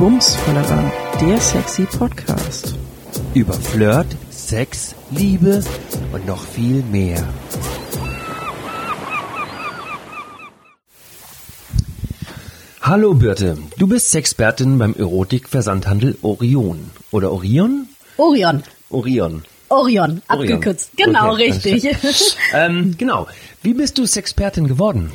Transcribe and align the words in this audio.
Bumsvollerer, 0.00 0.90
der 1.20 1.38
sexy 1.38 1.82
Podcast. 1.82 2.74
Über 3.34 3.52
Flirt, 3.52 4.06
Sex, 4.30 4.94
Liebe 5.10 5.62
und 6.14 6.26
noch 6.26 6.42
viel 6.42 6.82
mehr. 6.84 7.22
Hallo 12.80 13.12
Birte, 13.12 13.58
du 13.76 13.86
bist 13.88 14.10
Sexpertin 14.10 14.78
beim 14.78 14.94
Erotik-Versandhandel 14.94 16.16
Orion. 16.22 16.90
Oder 17.10 17.30
Orion? 17.30 17.86
Orion. 18.16 18.62
Orion. 18.88 19.44
Orion, 19.68 20.22
abgekürzt. 20.28 20.92
Orion. 20.98 21.12
Genau, 21.14 21.34
Okay, 21.34 21.52
richtig. 21.52 22.36
Ähm, 22.54 22.94
genau. 22.96 23.28
Wie 23.62 23.74
bist 23.74 23.98
du 23.98 24.06
Sexpertin 24.06 24.66
geworden? 24.66 25.12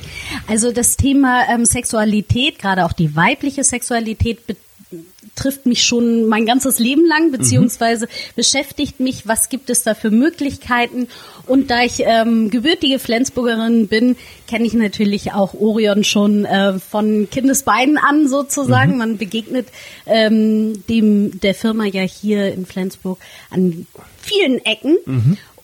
Also 0.48 0.72
das 0.72 0.96
Thema 0.96 1.50
ähm, 1.50 1.66
Sexualität, 1.66 2.60
gerade 2.60 2.86
auch 2.86 2.94
die 2.94 3.16
weibliche 3.16 3.64
Sexualität, 3.64 4.40
betrifft 5.36 5.66
mich 5.66 5.84
schon 5.84 6.28
mein 6.28 6.46
ganzes 6.46 6.80
Leben 6.80 7.06
lang, 7.06 7.32
beziehungsweise 7.32 8.08
beschäftigt 8.36 9.00
mich, 9.00 9.28
was 9.28 9.50
gibt 9.50 9.70
es 9.70 9.84
da 9.84 9.94
für 9.94 10.10
Möglichkeiten. 10.10 11.08
Und 11.46 11.70
da 11.70 11.84
ich 11.84 12.04
ähm, 12.06 12.50
gebürtige 12.50 13.00
Flensburgerin 13.00 13.88
bin, 13.88 14.16
kenne 14.48 14.66
ich 14.66 14.74
natürlich 14.74 15.34
auch 15.34 15.54
Orion 15.54 16.04
schon 16.04 16.46
äh, 16.46 16.80
von 16.80 17.30
Kindesbeinen 17.30 17.98
an 17.98 18.28
sozusagen. 18.28 18.98
Man 18.98 19.18
begegnet 19.18 19.68
ähm, 20.06 20.86
dem 20.88 21.40
der 21.42 21.54
Firma 21.54 21.86
ja 21.86 22.02
hier 22.02 22.54
in 22.54 22.66
Flensburg 22.66 23.20
an 23.50 23.86
vielen 24.22 24.64
Ecken. 24.66 24.98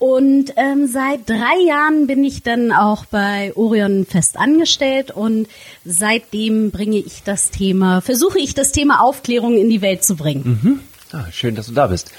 Und 0.01 0.53
ähm, 0.55 0.87
seit 0.87 1.29
drei 1.29 1.63
Jahren 1.63 2.07
bin 2.07 2.23
ich 2.23 2.41
dann 2.41 2.71
auch 2.71 3.05
bei 3.05 3.51
Orion 3.55 4.07
fest 4.07 4.35
angestellt 4.35 5.11
und 5.11 5.47
seitdem 5.85 6.71
bringe 6.71 6.97
ich 6.97 7.21
das 7.23 7.51
Thema, 7.51 8.01
versuche 8.01 8.39
ich 8.39 8.55
das 8.55 8.71
Thema 8.71 9.01
Aufklärung 9.01 9.57
in 9.57 9.69
die 9.69 9.83
Welt 9.83 10.03
zu 10.03 10.15
bringen. 10.15 10.79
Ah, 11.11 11.25
schön, 11.31 11.53
dass 11.53 11.67
du 11.67 11.73
da 11.73 11.85
bist. 11.85 12.09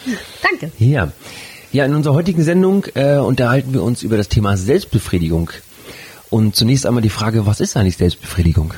Danke. 0.48 0.70
Ja. 0.78 1.10
Ja, 1.72 1.84
in 1.84 1.97
unserer 1.97 2.14
heutigen 2.14 2.44
Sendung 2.44 2.86
äh, 2.94 3.16
unterhalten 3.16 3.72
wir 3.72 3.83
uns 3.83 4.05
über 4.05 4.16
das 4.16 4.28
Thema 4.28 4.56
Selbstbefriedigung. 4.56 5.50
Und 6.30 6.55
zunächst 6.55 6.86
einmal 6.86 7.03
die 7.03 7.10
Frage, 7.10 7.47
was 7.47 7.58
ist 7.58 7.77
eigentlich 7.77 7.97
Selbstbefriedigung? 7.97 8.75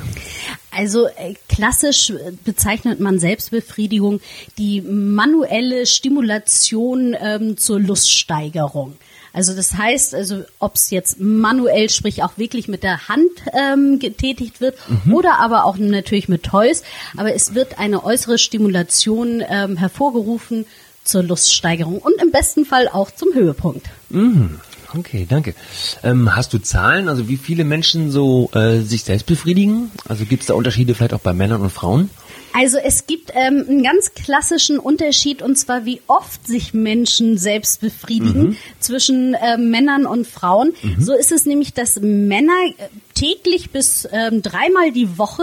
Also 0.77 1.07
äh, 1.07 1.35
klassisch 1.49 2.11
äh, 2.11 2.33
bezeichnet 2.45 3.01
man 3.01 3.19
Selbstbefriedigung 3.19 4.21
die 4.59 4.81
manuelle 4.81 5.87
Stimulation 5.87 7.17
ähm, 7.21 7.57
zur 7.57 7.81
Luststeigerung. 7.81 8.97
Also 9.33 9.55
das 9.55 9.75
heißt, 9.75 10.15
also 10.15 10.45
ob 10.61 10.77
es 10.77 10.91
jetzt 10.91 11.19
manuell, 11.19 11.91
sprich 11.91 12.23
auch 12.23 12.39
wirklich 12.39 12.69
mit 12.69 12.85
der 12.85 13.09
Hand 13.09 13.31
ähm, 13.53 13.99
getätigt 13.99 14.61
wird 14.61 14.77
oder 15.11 15.41
aber 15.41 15.65
auch 15.65 15.77
natürlich 15.77 16.29
mit 16.29 16.45
Toys, 16.45 16.85
aber 17.17 17.35
es 17.35 17.53
wird 17.53 17.81
eine 17.81 18.05
äußere 18.05 18.39
Stimulation 18.39 19.43
ähm, 19.49 19.77
hervorgerufen 19.77 20.67
zur 21.03 21.25
Luststeigerung 21.25 21.99
und 21.99 22.15
im 22.23 22.31
besten 22.31 22.65
Fall 22.65 22.89
auch 22.89 23.11
zum 23.11 23.35
Höhepunkt. 23.35 23.87
Mhm. 24.09 24.61
Okay, 24.97 25.27
danke. 25.29 25.55
Ähm, 26.03 26.37
hast 26.37 26.53
du 26.53 26.59
Zahlen, 26.59 27.09
also 27.09 27.29
wie 27.29 27.37
viele 27.37 27.65
Menschen 27.65 28.11
so 28.11 28.51
äh, 28.55 28.81
sich 28.81 29.05
selbst 29.05 29.27
befriedigen? 29.27 29.91
Also 30.09 30.25
gibt 30.25 30.43
es 30.43 30.47
da 30.49 30.55
Unterschiede 30.55 30.95
vielleicht 30.95 31.15
auch 31.15 31.21
bei 31.21 31.33
Männern 31.33 31.63
und 31.63 31.71
Frauen? 31.71 32.11
Also 32.57 32.79
es 32.79 33.09
gibt 33.09 33.33
ähm, 33.35 33.65
einen 33.69 33.83
ganz 33.83 34.15
klassischen 34.15 34.79
Unterschied 34.79 35.43
und 35.43 35.57
zwar 35.59 35.85
wie 35.85 36.01
oft 36.07 36.47
sich 36.47 36.73
Menschen 36.73 37.37
selbst 37.37 37.81
befriedigen 37.81 38.57
zwischen 38.79 39.35
äh, 39.35 39.59
Männern 39.59 40.07
und 40.07 40.25
Frauen. 40.25 40.73
So 41.01 41.15
ist 41.15 41.33
es 41.33 41.47
nämlich, 41.47 41.75
dass 41.75 41.99
Männer 42.01 42.53
äh, 42.79 42.85
täglich 43.15 43.71
bis 43.71 44.09
ähm, 44.13 44.41
dreimal 44.41 44.93
die 44.93 45.19
Woche 45.19 45.43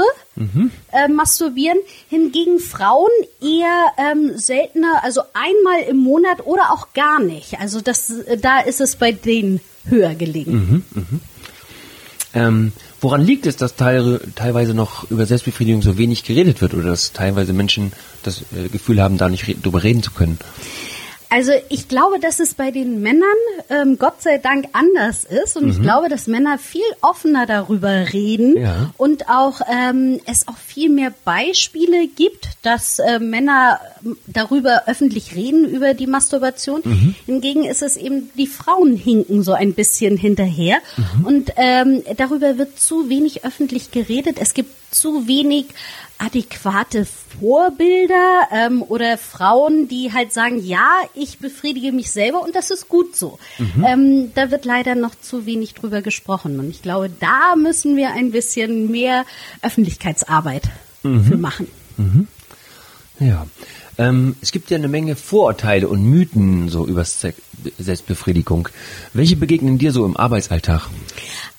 äh, 0.93 1.09
masturbieren, 1.09 1.77
hingegen 2.09 2.59
Frauen 2.59 3.09
eher 3.41 3.87
ähm, 3.97 4.37
seltener, 4.37 5.03
also 5.03 5.21
einmal 5.33 5.81
im 5.89 5.97
Monat 5.97 6.45
oder 6.45 6.71
auch 6.71 6.93
gar 6.93 7.19
nicht. 7.19 7.59
Also 7.59 7.81
das, 7.81 8.09
äh, 8.09 8.37
da 8.37 8.61
ist 8.61 8.79
es 8.79 8.95
bei 8.95 9.11
denen 9.11 9.59
höher 9.85 10.15
gelegen. 10.15 10.85
Ähm, 12.33 12.71
woran 13.01 13.21
liegt 13.21 13.47
es, 13.47 13.57
dass 13.57 13.75
teil, 13.75 14.21
teilweise 14.35 14.73
noch 14.73 15.09
über 15.09 15.25
Selbstbefriedigung 15.25 15.81
so 15.81 15.97
wenig 15.97 16.23
geredet 16.23 16.61
wird 16.61 16.73
oder 16.73 16.89
dass 16.89 17.11
teilweise 17.11 17.51
Menschen 17.51 17.91
das 18.23 18.43
äh, 18.55 18.69
Gefühl 18.69 19.01
haben, 19.01 19.17
da 19.17 19.27
nicht 19.27 19.65
drüber 19.65 19.83
reden 19.83 20.03
zu 20.03 20.11
können? 20.11 20.37
Also 21.33 21.53
ich 21.69 21.87
glaube, 21.87 22.19
dass 22.19 22.41
es 22.41 22.55
bei 22.55 22.71
den 22.71 23.01
Männern 23.01 23.23
ähm, 23.69 23.97
Gott 23.97 24.21
sei 24.21 24.37
Dank 24.37 24.65
anders 24.73 25.23
ist 25.23 25.55
und 25.55 25.69
ich 25.69 25.81
glaube, 25.81 26.09
dass 26.09 26.27
Männer 26.27 26.57
viel 26.57 26.83
offener 27.01 27.45
darüber 27.45 28.11
reden 28.11 28.57
Ja. 28.57 28.91
und 28.97 29.29
auch 29.29 29.61
ähm, 29.71 30.19
es 30.25 30.49
auch 30.49 30.57
viel 30.57 30.89
mehr 30.89 31.13
Beispiele 31.23 32.07
gibt, 32.07 32.49
dass 32.63 32.99
äh, 32.99 33.19
Männer 33.19 33.79
ähm, 34.03 34.17
darüber 34.27 34.83
öffentlich 34.87 35.33
reden 35.33 35.63
über 35.69 35.93
die 35.93 36.05
Masturbation. 36.07 37.15
Hingegen 37.25 37.63
ist 37.63 37.81
es 37.81 37.95
eben 37.95 38.29
die 38.37 38.47
Frauen 38.47 38.97
hinken 38.97 39.41
so 39.41 39.53
ein 39.53 39.73
bisschen 39.73 40.17
hinterher 40.17 40.79
und 41.23 41.53
ähm, 41.55 42.03
darüber 42.17 42.57
wird 42.57 42.77
zu 42.77 43.07
wenig 43.07 43.45
öffentlich 43.45 43.91
geredet. 43.91 44.35
Es 44.37 44.53
gibt 44.53 44.71
zu 44.93 45.27
wenig 45.27 45.67
adäquate 46.21 47.05
Vorbilder 47.05 48.47
ähm, 48.51 48.83
oder 48.83 49.17
Frauen, 49.17 49.87
die 49.87 50.13
halt 50.13 50.31
sagen, 50.31 50.63
ja, 50.63 50.87
ich 51.15 51.39
befriedige 51.39 51.91
mich 51.91 52.11
selber 52.11 52.41
und 52.41 52.55
das 52.55 52.69
ist 52.69 52.87
gut 52.89 53.15
so. 53.15 53.39
Ähm, 53.85 54.31
da 54.35 54.51
wird 54.51 54.65
leider 54.65 54.95
noch 54.95 55.15
zu 55.19 55.45
wenig 55.45 55.73
drüber 55.73 56.01
gesprochen 56.01 56.59
und 56.59 56.69
ich 56.69 56.81
glaube, 56.81 57.09
da 57.09 57.55
müssen 57.55 57.95
wir 57.97 58.11
ein 58.11 58.31
bisschen 58.31 58.91
mehr 58.91 59.25
Öffentlichkeitsarbeit 59.61 60.63
für 61.01 61.37
machen. 61.37 61.67
Ja. 63.19 63.47
Ähm, 63.97 64.35
es 64.41 64.51
gibt 64.51 64.69
ja 64.71 64.77
eine 64.77 64.87
Menge 64.87 65.15
Vorurteile 65.15 65.87
und 65.87 66.03
Mythen 66.03 66.69
so 66.69 66.85
über 66.87 67.03
Se 67.05 67.33
Selbstbefriedigung. 67.77 68.69
Welche 69.13 69.35
begegnen 69.35 69.77
dir 69.77 69.91
so 69.91 70.05
im 70.05 70.17
Arbeitsalltag? 70.17 70.89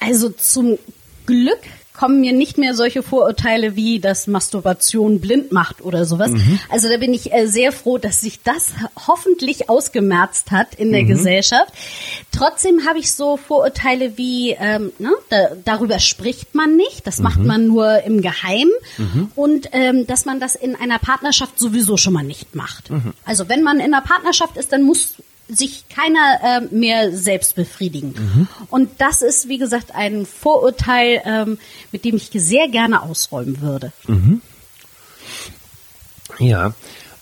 Also 0.01 0.31
zum 0.31 0.79
Glück 1.27 1.61
kommen 1.93 2.21
mir 2.21 2.33
nicht 2.33 2.59
mehr 2.59 2.75
solche 2.75 3.03
Vorurteile 3.03 3.77
wie, 3.77 4.01
dass 4.01 4.27
Masturbation 4.27 5.21
blind 5.21 5.53
macht 5.53 5.83
oder 5.83 6.05
sowas. 6.05 6.31
Also 6.69 6.89
da 6.89 6.97
bin 6.97 7.13
ich 7.13 7.33
äh, 7.33 7.47
sehr 7.47 7.73
froh, 7.73 7.99
dass 7.99 8.21
sich 8.21 8.43
das 8.43 8.73
hoffentlich 9.07 9.69
ausgemerzt 9.69 10.51
hat 10.51 10.75
in 10.75 10.93
der 10.93 11.05
Gesellschaft. 11.05 11.73
Trotzdem 12.33 12.87
habe 12.89 12.99
ich 12.99 13.13
so 13.13 13.37
Vorurteile 13.37 14.17
wie, 14.17 14.57
ähm, 14.59 14.93
ne, 14.99 15.13
da, 15.29 15.51
darüber 15.65 15.99
spricht 15.99 16.55
man 16.55 16.77
nicht, 16.77 17.07
das 17.07 17.19
macht 17.19 17.41
man 17.41 17.67
nur 17.67 18.03
im 18.05 18.23
Geheimen. 18.23 18.73
Und 19.35 19.69
ähm, 19.73 20.07
dass 20.07 20.25
man 20.25 20.41
das 20.41 20.55
in 20.55 20.77
einer 20.77 20.99
Partnerschaft 20.99 21.59
sowieso 21.59 21.97
schon 21.97 22.13
mal 22.13 22.25
nicht 22.25 22.55
macht. 22.55 22.91
Also 23.25 23.49
wenn 23.49 23.63
man 23.63 23.79
in 23.79 23.95
einer 23.95 24.01
Partnerschaft 24.03 24.57
ist, 24.57 24.73
dann 24.73 24.83
muss 24.83 25.17
sich 25.55 25.85
keiner 25.89 26.39
äh, 26.71 26.75
mehr 26.75 27.17
selbst 27.17 27.55
befriedigen. 27.57 28.49
Und 28.71 28.91
das 28.99 29.23
ist, 29.23 29.49
wie 29.49 29.59
gesagt, 29.59 29.95
ein 29.95 30.27
Vorurteil, 30.27 31.21
ähm, 31.25 31.59
mit 31.93 32.05
dem 32.05 32.17
ich 32.17 32.31
sehr 32.35 32.69
gerne 32.69 33.03
ausräumen 33.03 33.61
würde. 33.61 33.93
Ja. 36.39 36.75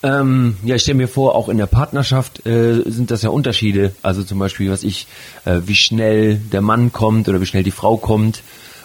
Ähm, 0.02 0.56
ja, 0.64 0.76
ich 0.76 0.82
stelle 0.82 0.96
mir 0.96 1.08
vor, 1.08 1.34
auch 1.34 1.50
in 1.50 1.58
der 1.58 1.66
Partnerschaft 1.66 2.46
äh, 2.46 2.82
sind 2.86 3.10
das 3.10 3.20
ja 3.22 3.28
Unterschiede. 3.28 3.94
Also 4.00 4.22
zum 4.22 4.38
Beispiel, 4.38 4.70
was 4.70 4.82
ich, 4.82 5.06
äh, 5.44 5.60
wie 5.66 5.74
schnell 5.74 6.36
der 6.36 6.62
Mann 6.62 6.91
kommt 6.91 7.28
oder 7.28 7.41
wie 7.41 7.47
schnell 7.47 7.64
die 7.64 7.70
Frau 7.70 7.98
kommt 7.98 8.42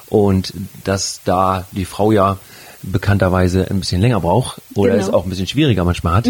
und 0.09 0.53
dass 0.83 1.21
da 1.23 1.65
die 1.71 1.85
Frau 1.85 2.11
ja 2.11 2.37
bekannterweise 2.81 3.69
ein 3.69 3.79
bisschen 3.79 4.01
länger 4.01 4.19
braucht 4.19 4.61
oder 4.75 4.91
Genau. 4.93 5.03
es 5.03 5.13
auch 5.13 5.23
ein 5.23 5.29
bisschen 5.29 5.47
schwieriger 5.47 5.85
manchmal 5.85 6.15
hat. 6.15 6.29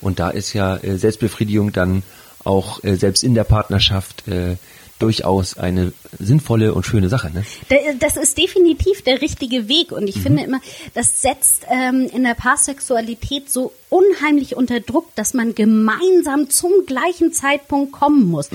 Und 0.00 0.18
da 0.18 0.30
ist 0.30 0.52
ja 0.52 0.76
äh, 0.78 0.98
Selbstbefriedigung 0.98 1.72
dann 1.72 2.02
auch 2.44 2.82
äh, 2.84 2.96
selbst 2.96 3.24
in 3.24 3.34
der 3.34 3.44
Partnerschaft 3.44 4.28
äh, 4.28 4.56
durchaus 4.98 5.58
eine 5.58 5.92
sinnvolle 6.18 6.72
und 6.74 6.84
schöne 6.86 7.08
Sache. 7.08 7.30
Ne? 7.30 7.44
Da- 7.68 7.76
Das 7.98 8.16
ist 8.16 8.38
definitiv 8.38 9.02
der 9.02 9.20
richtige 9.20 9.68
Weg 9.68 9.92
und 9.92 10.06
ich 10.08 10.20
finde 10.20 10.44
immer, 10.44 10.60
das 10.94 11.20
setzt 11.22 11.66
ähm, 11.70 12.08
in 12.12 12.22
der 12.24 12.34
Paarsexualität 12.34 13.50
so 13.50 13.72
unheimlich 13.90 14.56
unter 14.56 14.80
Druck, 14.80 15.14
dass 15.14 15.34
man 15.34 15.54
gemeinsam 15.54 16.50
zum 16.50 16.72
gleichen 16.86 17.32
Zeitpunkt 17.32 17.92
kommen 17.92 18.28
muss. 18.28 18.48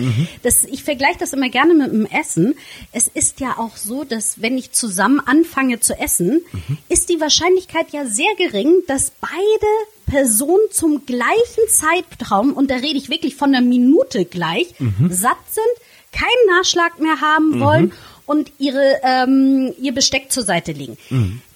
Das, 0.44 0.64
ich 0.66 0.84
vergleiche 0.84 1.20
das 1.20 1.34
immer 1.34 1.50
gerne 1.50 1.74
mit 1.74 1.92
dem 1.92 2.06
Essen. 2.06 2.56
Es 2.92 3.08
ist 3.08 3.40
ja 3.40 3.58
auch 3.58 3.76
so, 3.78 4.04
dass 4.04 4.42
wenn 4.42 4.58
ich 4.58 4.72
zusammen 4.72 5.20
anfange 5.26 5.80
zu 5.80 5.98
essen, 5.98 6.42
ist 6.90 7.10
die 7.10 7.20
Wahrscheinlichkeit 7.22 7.88
ja 7.92 8.06
sehr 8.06 8.34
gering, 8.38 8.74
dass 8.88 9.12
beide 9.22 9.32
Personen 10.06 10.72
zum 10.72 11.06
gleichen 11.06 11.68
Zeitraum, 11.70 12.54
und 12.54 12.72
da 12.72 12.76
rede 12.76 12.98
ich 12.98 13.10
wirklich 13.10 13.36
von 13.36 13.54
einer 13.54 13.66
Minute 13.66 14.26
gleich, 14.26 14.68
satt 15.10 15.38
sind, 15.52 15.66
keinen 16.12 16.58
Nachschlag 16.58 17.00
mehr 17.00 17.22
haben 17.22 17.60
wollen 17.60 17.94
und 18.26 18.52
ihre, 18.60 19.00
ähm, 19.04 19.74
ihr 19.80 19.94
Besteck 19.94 20.32
zur 20.32 20.44
Seite 20.44 20.72
legen. 20.72 20.98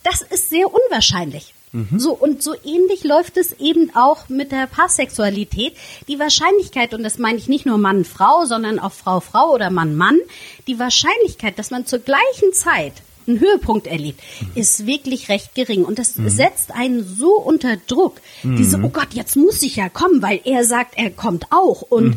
Das 0.03 0.21
ist 0.21 0.49
sehr 0.49 0.67
unwahrscheinlich. 0.67 1.53
So, 1.97 2.13
und 2.13 2.43
so 2.43 2.53
ähnlich 2.63 3.03
läuft 3.03 3.35
es 3.35 3.53
eben 3.53 3.95
auch 3.95 4.29
mit 4.29 4.51
der 4.51 4.67
Paarsexualität. 4.67 5.73
Die 6.07 6.19
Wahrscheinlichkeit, 6.19 6.93
und 6.93 7.01
das 7.01 7.17
meine 7.17 7.39
ich 7.39 7.47
nicht 7.47 7.65
nur 7.65 7.79
Mann-Frau, 7.79 8.45
sondern 8.45 8.77
auch 8.77 8.91
Frau-Frau 8.91 9.51
oder 9.51 9.71
Mann-Mann, 9.71 10.19
die 10.67 10.77
Wahrscheinlichkeit, 10.77 11.57
dass 11.57 11.71
man 11.71 11.87
zur 11.87 11.97
gleichen 11.97 12.53
Zeit 12.53 12.93
einen 13.25 13.39
Höhepunkt 13.39 13.87
erlebt, 13.87 14.19
ist 14.53 14.85
wirklich 14.85 15.29
recht 15.29 15.55
gering. 15.55 15.83
Und 15.83 15.97
das 15.97 16.13
setzt 16.13 16.71
einen 16.75 17.03
so 17.03 17.39
unter 17.39 17.77
Druck. 17.87 18.21
Diese, 18.43 18.77
oh 18.83 18.89
Gott, 18.89 19.13
jetzt 19.13 19.35
muss 19.35 19.63
ich 19.63 19.77
ja 19.77 19.89
kommen, 19.89 20.21
weil 20.21 20.41
er 20.43 20.65
sagt, 20.65 20.95
er 20.95 21.09
kommt 21.09 21.47
auch. 21.51 21.81
Und 21.81 22.15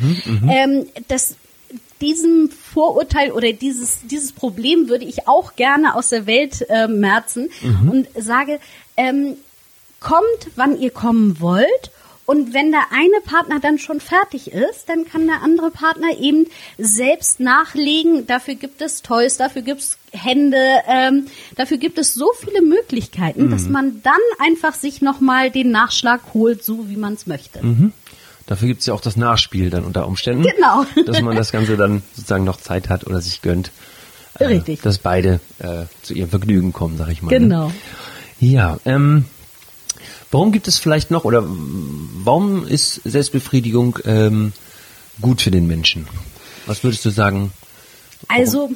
ähm, 0.51 0.87
das 1.09 1.37
diesem 2.01 2.51
Vorurteil 2.51 3.33
oder 3.33 3.53
dieses, 3.53 4.01
dieses 4.07 4.33
Problem 4.33 4.89
würde 4.89 5.05
ich 5.05 5.29
auch 5.29 5.57
gerne 5.57 5.95
aus 5.95 6.11
der 6.11 6.27
Welt 6.27 6.65
äh, 6.69 6.89
merzen 6.89 7.51
und 7.91 8.09
sage, 8.17 8.61
ähm, 8.97 9.37
kommt, 10.01 10.51
wann 10.57 10.81
ihr 10.81 10.91
kommen 10.91 11.41
wollt. 11.41 11.91
Und 12.27 12.53
wenn 12.53 12.73
der 12.73 12.83
eine 12.91 13.21
Partner 13.25 13.61
dann 13.61 13.79
schon 13.79 14.01
fertig 14.01 14.51
ist, 14.53 14.89
dann 14.89 15.05
kann 15.05 15.29
der 15.29 15.43
andere 15.43 15.71
Partner 15.71 16.09
eben 16.19 16.47
selbst 16.77 17.39
nachlegen. 17.39 18.27
Dafür 18.27 18.57
gibt 18.57 18.83
es 18.83 19.03
Toys, 19.03 19.37
dafür 19.37 19.63
gibt 19.63 19.81
es 19.81 19.99
Hände, 20.11 20.59
ähm, 20.89 21.27
dafür 21.55 21.77
gibt 21.77 21.99
es 21.99 22.15
so 22.15 22.33
viele 22.37 22.63
Möglichkeiten, 22.63 23.43
dass 23.51 23.69
man 23.69 24.03
dann 24.03 24.15
einfach 24.41 24.75
sich 24.75 25.03
nochmal 25.03 25.53
den 25.53 25.71
Nachschlag 25.71 26.21
holt, 26.35 26.65
so 26.65 26.89
wie 26.89 26.97
man 26.97 27.15
es 27.15 27.29
möchte. 27.29 27.61
Dafür 28.47 28.69
gibt's 28.69 28.87
ja 28.87 28.95
auch 28.95 29.01
das 29.01 29.17
Nachspiel 29.17 29.71
dann 29.71 29.85
unter 29.85 30.07
Umständen. 30.07 30.45
Genau. 30.45 30.87
Dass 31.07 31.21
man 31.21 31.37
das 31.37 31.53
Ganze 31.53 31.77
dann 31.77 32.03
sozusagen 32.15 32.45
noch 32.45 32.61
Zeit 32.61 32.89
hat 32.89 33.07
oder 33.07 33.21
sich 33.21 33.43
gönnt. 33.43 33.73
Äh, 34.39 34.47
Richtig. 34.47 34.83
Dass 34.83 34.99
beide 34.99 35.41
äh, 35.59 35.85
zu 36.03 36.15
ihrem 36.15 36.31
Vergnügen 36.31 36.73
kommen, 36.73 36.97
sag 36.99 37.09
ich 37.09 37.23
mal. 37.23 37.31
ne? 37.31 37.39
Genau. 37.39 37.73
Ja, 38.39 38.79
ähm, 38.85 39.25
warum 40.31 40.53
gibt 40.53 40.69
es 40.69 40.79
vielleicht 40.79 41.11
noch 41.11 41.25
oder 41.25 41.43
warum 41.47 42.67
ist 42.67 43.01
Selbstbefriedigung 43.05 43.99
ähm, 44.05 44.53
gut 45.21 45.41
für 45.41 45.51
den 45.51 45.67
Menschen? 45.67 46.07
Was 46.67 46.85
würdest 46.85 47.05
du 47.05 47.11
sagen? 47.11 47.53
Also 48.29 48.71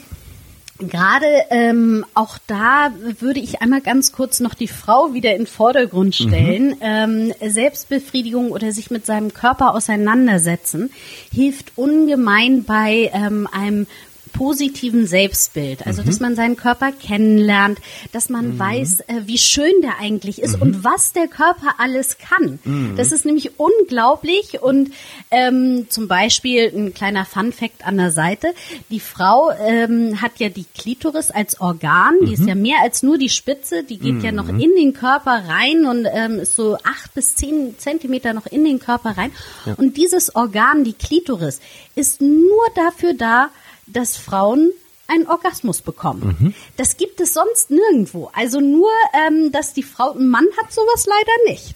gerade 0.89 1.27
ähm, 1.51 2.05
auch 2.15 2.39
da 2.47 2.93
würde 3.19 3.41
ich 3.41 3.63
einmal 3.63 3.81
ganz 3.81 4.13
kurz 4.13 4.41
noch 4.41 4.55
die 4.55 4.69
Frau 4.69 5.15
wieder 5.15 5.33
in 5.33 5.43
den 5.43 5.47
Vordergrund 5.47 6.15
stellen. 6.15 6.77
Ähm, 6.81 7.33
Selbstbefriedigung 7.41 8.51
oder 8.51 8.73
sich 8.73 8.91
mit 8.91 9.07
seinem 9.07 9.33
Körper 9.33 9.75
auseinandersetzen 9.75 10.91
hilft 11.33 11.73
ungemein 11.77 12.65
bei 12.65 13.11
ähm, 13.13 13.49
einem 13.53 13.87
positiven 14.33 15.07
Selbstbild, 15.07 15.87
also 15.87 16.03
dass 16.03 16.21
man 16.21 16.37
seinen 16.37 16.57
Körper 16.57 16.93
kennenlernt, 16.93 17.79
dass 18.13 18.29
man 18.29 18.59
weiß, 18.59 19.01
äh, 19.01 19.23
wie 19.27 19.39
schön 19.39 19.73
der 19.83 19.99
eigentlich 20.01 20.41
ist 20.41 20.61
und 20.61 20.85
was 20.85 21.13
der 21.13 21.29
Körper 21.29 21.75
alles 21.79 22.19
kann. 22.19 22.59
Das 22.97 23.13
ist 23.13 23.25
nämlich 23.25 23.59
unglaublich. 23.59 24.63
Und 24.63 24.93
ähm, 25.31 25.87
zum 25.89 26.09
Beispiel 26.09 26.73
ein 26.75 26.95
kleiner 26.95 27.25
Fun-Fact 27.25 27.87
an 27.87 27.97
der 27.97 28.11
Seite: 28.11 28.49
Die 28.91 29.01
Frau 29.01 29.51
ähm, 29.51 30.21
hat 30.21 30.33
ja 30.39 30.49
die 30.49 30.67
Klitoris 30.77 31.31
als 31.31 31.61
Organ, 31.61 32.15
die 32.23 32.35
ist 32.35 32.47
ja 32.47 32.55
mehr 32.55 32.79
als 32.83 33.03
nur 33.03 33.19
die 33.19 33.29
Spitze, 33.29 33.85
die 33.85 33.99
geht 33.99 34.23
ja 34.23 34.33
noch 34.33 34.49
in 34.49 34.75
den 34.75 34.93
Körper 34.93 35.43
rein 35.47 35.85
und 35.87 36.07
ähm, 36.13 36.41
ist 36.41 36.57
so 36.57 36.77
acht 36.77 37.15
bis 37.15 37.37
zehn 37.37 37.79
Zentimeter 37.79 38.33
noch 38.33 38.47
in 38.47 38.65
den 38.65 38.79
Körper 38.79 39.17
rein. 39.17 39.33
Und 39.77 39.97
dieses 39.97 40.35
Organ, 40.35 40.85
die 40.85 40.93
Klitoris, 40.93 41.61
ist 41.95 42.21
nur 42.21 42.65
dafür 42.75 43.15
da, 43.15 43.51
dass 43.93 44.17
Frauen 44.17 44.73
einen 45.07 45.27
Orgasmus 45.27 45.81
bekommen. 45.83 46.55
Das 46.77 46.97
gibt 46.97 47.21
es 47.21 47.35
sonst 47.35 47.71
nirgendwo. 47.71 48.31
Also 48.33 48.61
nur, 48.61 48.91
ähm, 49.27 49.51
dass 49.51 49.75
die 49.75 49.83
Frau 49.83 50.13
einen 50.13 50.29
Mann 50.29 50.47
hat, 50.63 50.73
sowas 50.73 51.07
leider 51.07 51.53
nicht. 51.53 51.75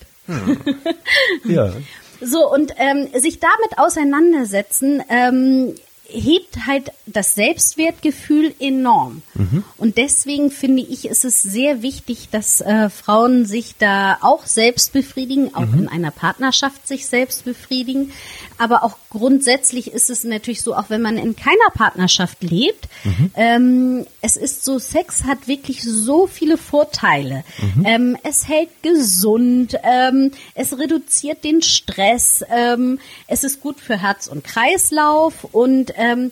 Ja. 1.44 1.72
So, 2.20 2.50
und 2.50 2.72
ähm, 2.78 3.08
sich 3.12 3.38
damit 3.38 3.76
auseinandersetzen, 3.76 5.02
ähm, 5.10 5.74
hebt 6.06 6.66
halt 6.66 6.92
das 7.06 7.34
Selbstwertgefühl 7.34 8.54
enorm. 8.58 9.22
Und 9.78 9.96
deswegen 9.96 10.50
finde 10.50 10.82
ich, 10.82 11.06
ist 11.06 11.24
es 11.24 11.42
sehr 11.42 11.82
wichtig, 11.82 12.28
dass 12.30 12.60
äh, 12.60 12.90
Frauen 12.90 13.46
sich 13.46 13.76
da 13.78 14.18
auch 14.20 14.46
selbst 14.46 14.92
befriedigen, 14.92 15.54
auch 15.54 15.72
in 15.72 15.88
einer 15.88 16.10
Partnerschaft 16.10 16.86
sich 16.86 17.06
selbst 17.06 17.44
befriedigen. 17.44 18.12
Aber 18.58 18.84
auch 18.84 18.96
grundsätzlich 19.10 19.92
ist 19.92 20.10
es 20.10 20.24
natürlich 20.24 20.62
so, 20.62 20.74
auch 20.74 20.90
wenn 20.90 21.02
man 21.02 21.16
in 21.16 21.34
keiner 21.36 21.70
Partnerschaft 21.74 22.42
lebt, 22.42 22.88
ähm, 23.36 24.06
es 24.20 24.36
ist 24.36 24.64
so, 24.64 24.78
Sex 24.78 25.24
hat 25.24 25.48
wirklich 25.48 25.82
so 25.82 26.26
viele 26.26 26.56
Vorteile. 26.56 27.44
Ähm, 27.84 28.16
es 28.22 28.48
hält 28.48 28.70
gesund, 28.82 29.76
ähm, 29.82 30.30
es 30.54 30.78
reduziert 30.78 31.44
den 31.44 31.62
Stress, 31.62 32.44
ähm, 32.50 32.98
es 33.26 33.44
ist 33.44 33.60
gut 33.60 33.80
für 33.80 34.00
Herz 34.00 34.26
und 34.26 34.44
Kreislauf 34.44 35.44
und 35.52 35.92
ähm, 35.96 36.30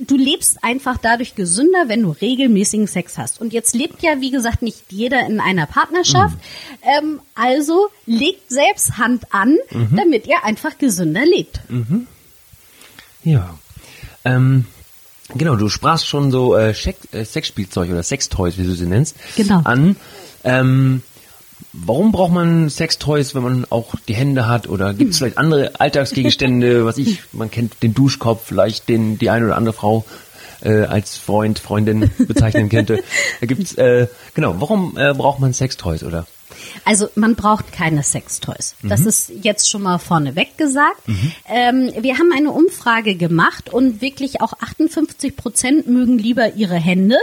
du 0.00 0.16
lebst 0.16 0.62
einfach 0.62 0.96
dadurch 0.98 1.34
gesünder, 1.34 1.84
wenn 1.88 2.02
du 2.02 2.10
regelmäßigen 2.10 2.86
Sex 2.86 3.18
hast. 3.18 3.40
Und 3.40 3.52
jetzt 3.52 3.74
lebt 3.74 4.02
ja, 4.02 4.20
wie 4.20 4.30
gesagt, 4.30 4.62
nicht 4.62 4.84
jeder 4.90 5.26
in 5.26 5.40
einer 5.40 5.66
Partnerschaft. 5.66 6.36
Ähm, 6.82 7.20
also 7.34 7.88
legt 8.06 8.50
selbst 8.50 8.98
Hand 8.98 9.24
an, 9.32 9.56
damit 9.94 10.26
ihr 10.26 10.44
einfach 10.44 10.78
gesünder 10.78 11.24
lebt. 11.24 11.60
Ja. 13.24 13.58
Ähm, 14.24 14.66
genau, 15.34 15.56
du 15.56 15.68
sprachst 15.68 16.06
schon 16.06 16.30
so 16.30 16.56
äh, 16.56 16.70
äh, 17.12 17.24
Sexspielzeug 17.24 17.90
oder 17.90 18.02
Sextoys, 18.02 18.58
wie 18.58 18.64
du 18.64 18.74
sie 18.74 18.86
nennst, 18.86 19.16
Genau. 19.36 19.60
an. 19.64 19.96
Ähm, 20.44 21.02
warum 21.74 22.12
braucht 22.12 22.32
man 22.32 22.70
Sextoys, 22.70 23.34
wenn 23.34 23.42
man 23.42 23.66
auch 23.70 23.94
die 24.08 24.14
Hände 24.14 24.46
hat? 24.46 24.68
Oder 24.68 24.94
gibt 24.94 25.12
es 25.12 25.18
vielleicht 25.18 25.38
andere 25.38 25.80
Alltagsgegenstände, 25.80 26.84
was 26.86 26.98
ich, 26.98 27.22
man 27.32 27.50
kennt 27.50 27.82
den 27.82 27.94
Duschkopf, 27.94 28.42
vielleicht 28.46 28.88
den 28.88 29.18
die 29.18 29.30
eine 29.30 29.46
oder 29.46 29.56
andere 29.56 29.74
Frau 29.74 30.04
äh, 30.62 30.84
als 30.84 31.16
Freund, 31.16 31.58
Freundin 31.58 32.10
bezeichnen 32.18 32.68
könnte. 32.68 33.02
Da 33.40 33.46
gibt's 33.46 33.74
äh, 33.74 34.06
genau, 34.34 34.54
warum 34.58 34.96
äh, 34.96 35.12
braucht 35.12 35.40
man 35.40 35.52
Sextoys, 35.52 36.02
oder? 36.02 36.26
Also 36.84 37.08
man 37.14 37.34
braucht 37.34 37.72
keine 37.72 38.02
Sextoys. 38.02 38.74
Das 38.82 39.00
ist 39.06 39.32
jetzt 39.42 39.70
schon 39.70 39.82
mal 39.82 39.98
vorneweg 39.98 40.56
gesagt. 40.58 41.00
Ähm, 41.48 41.90
wir 41.98 42.18
haben 42.18 42.30
eine 42.34 42.50
Umfrage 42.50 43.14
gemacht 43.16 43.72
und 43.72 44.00
wirklich 44.00 44.40
auch 44.40 44.52
58 44.60 45.36
Prozent 45.36 45.86
mögen 45.86 46.18
lieber 46.18 46.54
ihre 46.54 46.76
Hände, 46.76 47.16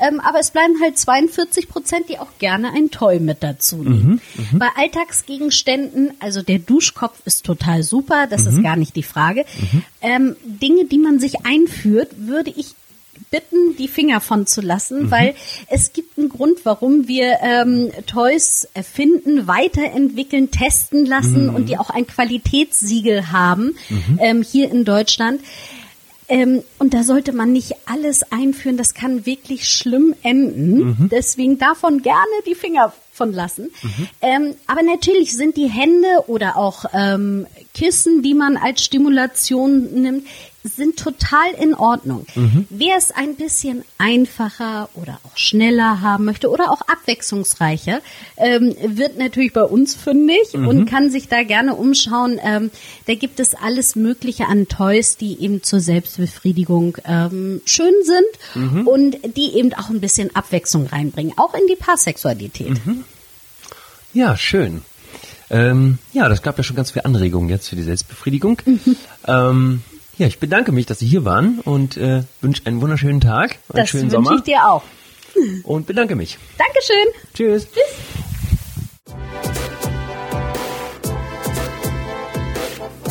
ähm, 0.00 0.20
aber 0.20 0.40
es 0.40 0.50
bleiben 0.50 0.74
halt 0.82 0.98
42 0.98 1.68
Prozent, 1.68 2.08
die 2.08 2.18
auch 2.18 2.30
gerne 2.38 2.72
ein 2.74 2.90
Toy 2.90 3.20
mit 3.20 3.42
dazu 3.42 3.76
nehmen. 3.76 4.20
Bei 4.52 4.68
Alltagsgegenständen, 4.76 6.12
also 6.20 6.42
der 6.42 6.58
Duschkopf 6.58 7.18
ist 7.24 7.44
total 7.44 7.82
super, 7.82 8.26
das 8.28 8.46
ist 8.46 8.62
gar 8.62 8.76
nicht 8.76 8.96
die 8.96 9.02
Frage. 9.02 9.44
Ähm, 10.00 10.36
Dinge, 10.44 10.86
die 10.86 10.98
man 10.98 11.18
sich 11.18 11.44
einführt, 11.44 12.10
würde 12.18 12.50
ich 12.50 12.74
bitten, 13.34 13.76
die 13.76 13.88
Finger 13.88 14.20
von 14.20 14.46
zu 14.46 14.60
lassen, 14.60 15.10
weil 15.10 15.34
es 15.68 15.92
gibt 15.92 16.16
einen 16.16 16.28
Grund, 16.28 16.60
warum 16.62 17.08
wir 17.08 17.38
ähm, 17.42 17.90
Toys 18.06 18.68
erfinden, 18.74 19.48
weiterentwickeln, 19.48 20.52
testen 20.52 21.04
lassen 21.04 21.48
und 21.48 21.68
die 21.68 21.76
auch 21.76 21.90
ein 21.90 22.06
Qualitätssiegel 22.06 23.32
haben 23.32 23.74
ähm, 24.20 24.42
hier 24.42 24.70
in 24.70 24.84
Deutschland. 24.84 25.40
Ähm, 26.28 26.62
und 26.78 26.94
da 26.94 27.02
sollte 27.02 27.32
man 27.32 27.52
nicht 27.52 27.72
alles 27.86 28.22
einführen, 28.30 28.76
das 28.76 28.94
kann 28.94 29.26
wirklich 29.26 29.68
schlimm 29.68 30.14
enden. 30.22 31.08
Deswegen 31.10 31.58
davon 31.58 32.02
gerne 32.02 32.36
die 32.46 32.54
Finger 32.54 32.92
von 33.12 33.32
lassen. 33.32 33.70
Ähm, 34.22 34.54
aber 34.68 34.82
natürlich 34.84 35.36
sind 35.36 35.56
die 35.56 35.68
Hände 35.68 36.06
oder 36.28 36.56
auch 36.56 36.84
ähm, 36.94 37.46
Kissen, 37.74 38.22
die 38.22 38.34
man 38.34 38.56
als 38.56 38.82
Stimulation 38.82 40.00
nimmt, 40.00 40.26
sind 40.64 40.98
total 40.98 41.50
in 41.60 41.74
Ordnung. 41.74 42.24
Wer 42.70 42.96
es 42.96 43.10
ein 43.10 43.34
bisschen 43.36 43.84
einfacher 43.98 44.88
oder 44.94 45.20
auch 45.24 45.36
schneller 45.36 46.00
haben 46.00 46.24
möchte 46.24 46.48
oder 46.48 46.70
auch 46.70 46.80
abwechslungsreicher, 46.80 48.00
ähm, 48.38 48.74
wird 48.82 49.18
natürlich 49.18 49.52
bei 49.52 49.62
uns 49.62 49.94
fündig 49.94 50.54
und 50.54 50.86
kann 50.86 51.10
sich 51.10 51.28
da 51.28 51.42
gerne 51.42 51.74
umschauen. 51.74 52.40
Ähm, 52.42 52.70
da 53.06 53.14
gibt 53.14 53.40
es 53.40 53.54
alles 53.54 53.94
Mögliche 53.94 54.46
an 54.46 54.66
Toys, 54.66 55.18
die 55.18 55.38
eben 55.42 55.62
zur 55.62 55.80
Selbstbefriedigung 55.80 56.96
ähm, 57.04 57.60
schön 57.66 57.92
sind 58.02 58.86
und 58.86 59.18
die 59.36 59.58
eben 59.58 59.74
auch 59.74 59.90
ein 59.90 60.00
bisschen 60.00 60.34
Abwechslung 60.34 60.86
reinbringen, 60.86 61.34
auch 61.36 61.52
in 61.52 61.66
die 61.68 61.76
Paarsexualität. 61.76 62.80
Ja, 64.14 64.36
schön. 64.38 64.82
Ähm, 65.50 65.98
ja, 66.12 66.28
das 66.28 66.42
gab 66.42 66.56
ja 66.58 66.64
schon 66.64 66.76
ganz 66.76 66.92
viele 66.92 67.04
Anregungen 67.04 67.48
jetzt 67.48 67.68
für 67.68 67.76
die 67.76 67.82
Selbstbefriedigung. 67.82 68.58
Ähm, 69.26 69.82
ja, 70.18 70.26
ich 70.26 70.38
bedanke 70.38 70.70
mich, 70.72 70.86
dass 70.86 70.98
Sie 71.00 71.06
hier 71.06 71.24
waren 71.24 71.60
und 71.60 71.96
äh, 71.96 72.22
wünsche 72.40 72.62
einen 72.66 72.80
wunderschönen 72.80 73.20
Tag, 73.20 73.52
einen 73.72 73.82
Das 73.82 73.88
schönen 73.90 74.04
wünsche 74.04 74.16
Sommer 74.16 74.36
ich 74.36 74.42
dir 74.42 74.68
auch. 74.68 74.82
und 75.64 75.86
bedanke 75.86 76.14
mich. 76.14 76.38
Dankeschön. 76.58 77.06
Tschüss. 77.34 77.68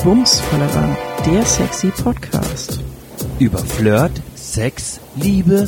Bumsvoller, 0.04 0.98
der 1.26 1.46
sexy 1.46 1.88
Podcast. 1.92 2.80
Über 3.40 3.60
Flirt, 3.60 4.12
Sex, 4.36 5.00
Liebe 5.16 5.68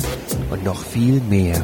und 0.50 0.64
noch 0.64 0.82
viel 0.82 1.20
mehr. 1.22 1.60